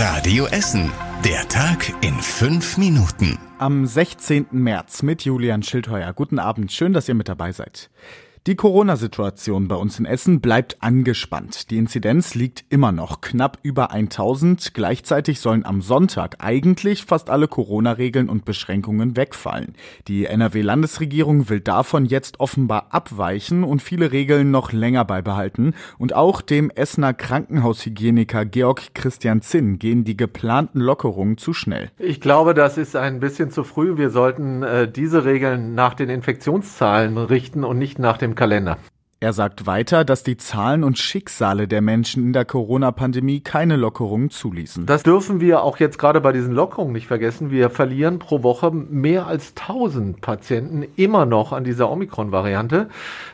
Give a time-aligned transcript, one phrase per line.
[0.00, 0.92] Radio Essen.
[1.24, 3.36] Der Tag in fünf Minuten.
[3.58, 4.46] Am 16.
[4.52, 6.12] März mit Julian Schildheuer.
[6.12, 6.70] Guten Abend.
[6.70, 7.90] Schön, dass ihr mit dabei seid.
[8.48, 11.70] Die Corona-Situation bei uns in Essen bleibt angespannt.
[11.70, 14.72] Die Inzidenz liegt immer noch knapp über 1000.
[14.72, 19.74] Gleichzeitig sollen am Sonntag eigentlich fast alle Corona-Regeln und Beschränkungen wegfallen.
[20.06, 25.74] Die NRW-Landesregierung will davon jetzt offenbar abweichen und viele Regeln noch länger beibehalten.
[25.98, 31.90] Und auch dem Essener Krankenhaushygieniker Georg Christian Zinn gehen die geplanten Lockerungen zu schnell.
[31.98, 33.98] Ich glaube, das ist ein bisschen zu früh.
[33.98, 38.78] Wir sollten äh, diese Regeln nach den Infektionszahlen richten und nicht nach dem Kalender.
[39.20, 44.30] Er sagt weiter, dass die Zahlen und Schicksale der Menschen in der Corona-Pandemie keine Lockerungen
[44.30, 44.86] zuließen.
[44.86, 47.50] Das dürfen wir auch jetzt gerade bei diesen Lockerungen nicht vergessen.
[47.50, 52.90] Wir verlieren pro Woche mehr als 1000 Patienten immer noch an dieser Omikron-Variante.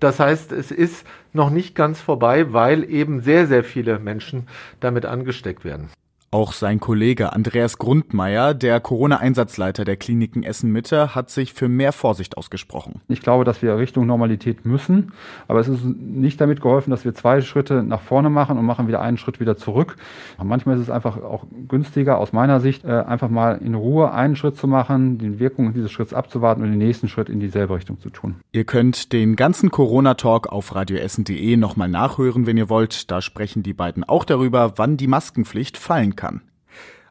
[0.00, 4.48] Das heißt, es ist noch nicht ganz vorbei, weil eben sehr, sehr viele Menschen
[4.80, 5.90] damit angesteckt werden.
[6.36, 12.36] Auch sein Kollege Andreas Grundmeier, der Corona-Einsatzleiter der Kliniken Essen-Mitte, hat sich für mehr Vorsicht
[12.36, 13.00] ausgesprochen.
[13.08, 15.12] Ich glaube, dass wir Richtung Normalität müssen,
[15.48, 18.86] aber es ist nicht damit geholfen, dass wir zwei Schritte nach vorne machen und machen
[18.86, 19.96] wieder einen Schritt wieder zurück.
[20.36, 24.36] Manchmal ist es einfach auch günstiger aus meiner Sicht, äh, einfach mal in Ruhe einen
[24.36, 27.98] Schritt zu machen, die Wirkung dieses Schritts abzuwarten und den nächsten Schritt in dieselbe Richtung
[27.98, 28.34] zu tun.
[28.52, 33.10] Ihr könnt den ganzen Corona-Talk auf radioessen.de nochmal nachhören, wenn ihr wollt.
[33.10, 36.25] Da sprechen die beiden auch darüber, wann die Maskenpflicht fallen kann.
[36.26, 36.55] kann.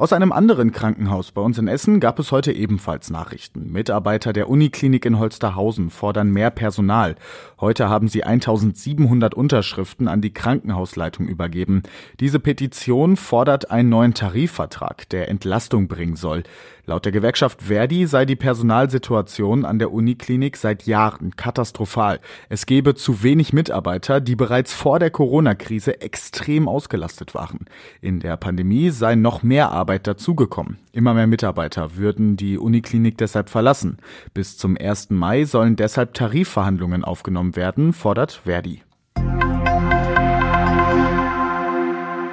[0.00, 3.70] Aus einem anderen Krankenhaus bei uns in Essen gab es heute ebenfalls Nachrichten.
[3.70, 7.16] Mitarbeiter der Uniklinik in Holsterhausen fordern mehr Personal.
[7.60, 11.82] Heute haben sie 1700 Unterschriften an die Krankenhausleitung übergeben.
[12.18, 16.44] Diese Petition fordert einen neuen Tarifvertrag, der Entlastung bringen soll.
[16.86, 22.20] Laut der Gewerkschaft Verdi sei die Personalsituation an der Uniklinik seit Jahren katastrophal.
[22.48, 27.66] Es gebe zu wenig Mitarbeiter, die bereits vor der Corona-Krise extrem ausgelastet waren.
[28.00, 30.78] In der Pandemie sei noch mehr Arbeit dazugekommen.
[30.92, 33.98] Immer mehr Mitarbeiter würden die Uniklinik deshalb verlassen.
[34.34, 35.10] Bis zum 1.
[35.10, 38.82] Mai sollen deshalb Tarifverhandlungen aufgenommen werden, fordert Verdi.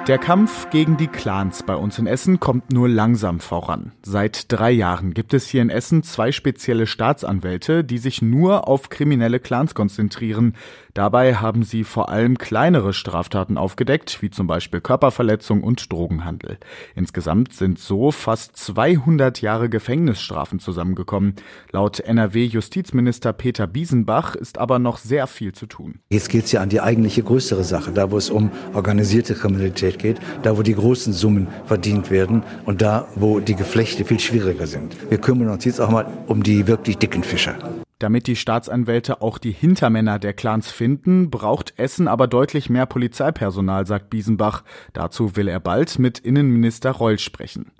[0.08, 3.92] Der Kampf gegen die Clans bei uns in Essen kommt nur langsam voran.
[4.02, 8.88] Seit drei Jahren gibt es hier in Essen zwei spezielle Staatsanwälte, die sich nur auf
[8.88, 10.54] kriminelle Clans konzentrieren.
[10.98, 16.58] Dabei haben sie vor allem kleinere Straftaten aufgedeckt, wie zum Beispiel Körperverletzung und Drogenhandel.
[16.96, 21.36] Insgesamt sind so fast 200 Jahre Gefängnisstrafen zusammengekommen.
[21.70, 26.00] Laut NRW-Justizminister Peter Biesenbach ist aber noch sehr viel zu tun.
[26.10, 30.00] Jetzt geht es ja an die eigentliche größere Sache, da wo es um organisierte Kriminalität
[30.00, 34.66] geht, da wo die großen Summen verdient werden und da wo die Geflechte viel schwieriger
[34.66, 34.96] sind.
[35.08, 37.54] Wir kümmern uns jetzt auch mal um die wirklich dicken Fische.
[37.98, 43.86] Damit die Staatsanwälte auch die Hintermänner der Clans finden, braucht Essen aber deutlich mehr Polizeipersonal,
[43.86, 44.62] sagt Biesenbach.
[44.92, 47.72] Dazu will er bald mit Innenminister Reul sprechen.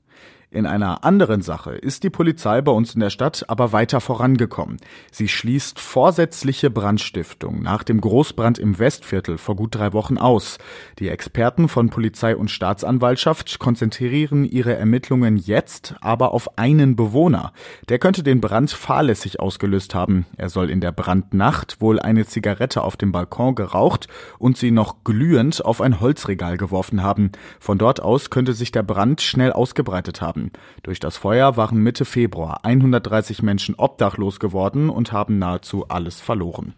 [0.50, 4.78] In einer anderen Sache ist die Polizei bei uns in der Stadt aber weiter vorangekommen.
[5.12, 10.56] Sie schließt vorsätzliche Brandstiftung nach dem Großbrand im Westviertel vor gut drei Wochen aus.
[11.00, 17.52] Die Experten von Polizei und Staatsanwaltschaft konzentrieren ihre Ermittlungen jetzt aber auf einen Bewohner.
[17.90, 20.24] Der könnte den Brand fahrlässig ausgelöst haben.
[20.38, 24.08] Er soll in der Brandnacht wohl eine Zigarette auf dem Balkon geraucht
[24.38, 27.32] und sie noch glühend auf ein Holzregal geworfen haben.
[27.60, 30.52] Von dort aus könnte sich der Brand schnell ausgebreitet haben haben.
[30.82, 36.74] Durch das Feuer waren Mitte Februar 130 Menschen obdachlos geworden und haben nahezu alles verloren.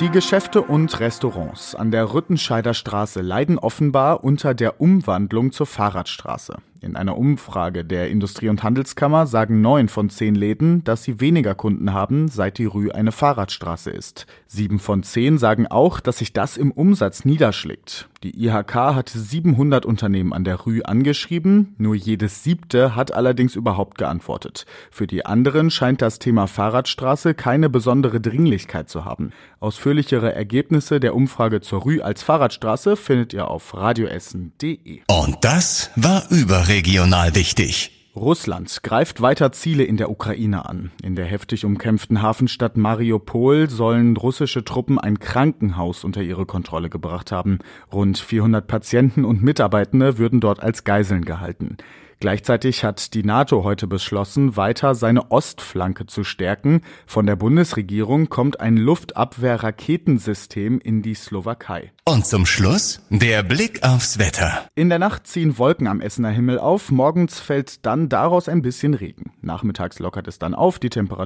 [0.00, 6.58] Die Geschäfte und Restaurants an der Rüttenscheider Straße leiden offenbar unter der Umwandlung zur Fahrradstraße.
[6.80, 11.56] In einer Umfrage der Industrie- und Handelskammer sagen neun von zehn Läden, dass sie weniger
[11.56, 14.26] Kunden haben, seit die Rue eine Fahrradstraße ist.
[14.46, 18.08] Sieben von zehn sagen auch, dass sich das im Umsatz niederschlägt.
[18.22, 23.98] Die IHK hat 700 Unternehmen an der Rue angeschrieben, nur jedes siebte hat allerdings überhaupt
[23.98, 24.66] geantwortet.
[24.90, 29.30] Für die anderen scheint das Thema Fahrradstraße keine besondere Dringlichkeit zu haben.
[29.60, 35.00] Ausführlichere Ergebnisse der Umfrage zur Rue als Fahrradstraße findet ihr auf radioessen.de.
[35.08, 37.90] Und das war über Überregional wichtig.
[38.14, 40.90] Russland greift weiter Ziele in der Ukraine an.
[41.02, 47.32] In der heftig umkämpften Hafenstadt Mariupol sollen russische Truppen ein Krankenhaus unter ihre Kontrolle gebracht
[47.32, 47.60] haben.
[47.90, 51.78] Rund 400 Patienten und Mitarbeitende würden dort als Geiseln gehalten.
[52.20, 56.82] Gleichzeitig hat die NATO heute beschlossen, weiter seine Ostflanke zu stärken.
[57.06, 61.92] Von der Bundesregierung kommt ein Luftabwehr-Raketensystem in die Slowakei.
[62.04, 64.66] Und zum Schluss der Blick aufs Wetter.
[64.74, 68.94] In der Nacht ziehen Wolken am Essener Himmel auf, morgens fällt dann daraus ein bisschen
[68.94, 69.32] Regen.
[69.42, 71.18] Nachmittags lockert es dann auf, die Temperatur